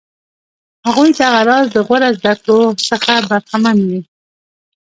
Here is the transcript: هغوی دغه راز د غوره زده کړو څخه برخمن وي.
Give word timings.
هغوی 0.85 1.09
دغه 1.19 1.41
راز 1.49 1.65
د 1.75 1.77
غوره 1.87 2.09
زده 2.17 2.33
کړو 2.43 2.67
څخه 2.87 3.11
برخمن 3.29 3.77
وي. 3.89 4.01